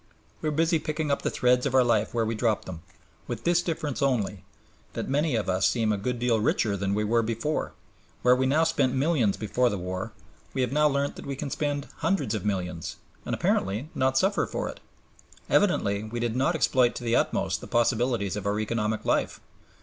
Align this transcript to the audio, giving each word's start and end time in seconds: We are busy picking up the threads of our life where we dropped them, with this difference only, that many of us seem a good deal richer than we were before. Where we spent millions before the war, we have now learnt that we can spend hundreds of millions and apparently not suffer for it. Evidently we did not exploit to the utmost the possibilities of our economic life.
We 0.41 0.49
are 0.49 0.51
busy 0.51 0.79
picking 0.79 1.11
up 1.11 1.21
the 1.21 1.29
threads 1.29 1.67
of 1.67 1.75
our 1.75 1.83
life 1.83 2.11
where 2.11 2.25
we 2.25 2.33
dropped 2.33 2.65
them, 2.65 2.81
with 3.27 3.43
this 3.43 3.61
difference 3.61 4.01
only, 4.01 4.43
that 4.93 5.07
many 5.07 5.35
of 5.35 5.47
us 5.47 5.67
seem 5.67 5.91
a 5.91 5.97
good 5.99 6.17
deal 6.17 6.39
richer 6.39 6.75
than 6.75 6.95
we 6.95 7.03
were 7.03 7.21
before. 7.21 7.73
Where 8.23 8.35
we 8.35 8.49
spent 8.65 8.95
millions 8.95 9.37
before 9.37 9.69
the 9.69 9.77
war, 9.77 10.11
we 10.55 10.61
have 10.61 10.71
now 10.71 10.87
learnt 10.87 11.17
that 11.17 11.27
we 11.27 11.35
can 11.35 11.51
spend 11.51 11.87
hundreds 11.97 12.33
of 12.33 12.43
millions 12.43 12.95
and 13.27 13.35
apparently 13.35 13.89
not 13.93 14.17
suffer 14.17 14.47
for 14.47 14.67
it. 14.67 14.79
Evidently 15.51 16.01
we 16.03 16.19
did 16.19 16.35
not 16.35 16.55
exploit 16.55 16.95
to 16.95 17.03
the 17.03 17.15
utmost 17.15 17.61
the 17.61 17.67
possibilities 17.67 18.35
of 18.35 18.47
our 18.47 18.59
economic 18.59 19.05
life. 19.05 19.39